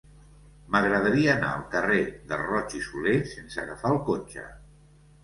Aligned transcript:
M'agradaria 0.75 1.27
anar 1.33 1.51
al 1.57 1.61
carrer 1.75 1.99
de 2.31 2.39
Roig 2.39 2.73
i 2.79 2.81
Solé 2.87 3.13
sense 3.35 3.61
agafar 3.65 3.93
el 3.97 4.01
cotxe. 4.09 4.47